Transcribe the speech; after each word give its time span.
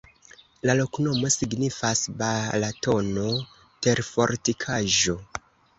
La 0.69 0.75
loknomo 0.79 1.29
signifas: 1.35 2.03
Balatono-terfortikaĵo. 2.23 5.21